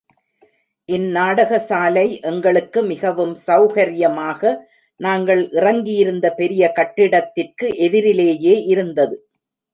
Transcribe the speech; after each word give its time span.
இந் 0.89 1.05
நாடகசாலை 1.15 2.05
எங்களுக்கு 2.21 2.79
மிகவும் 2.83 3.35
சௌகர்யமாக, 3.47 4.41
நாங்கள் 4.99 5.43
இறங்கியிருந்த 5.51 6.29
பெரிய 6.31 6.71
கட்டிடத்திற்கு 6.79 7.69
எதிரிலேயே 7.87 8.55
இருந்தது. 8.65 9.15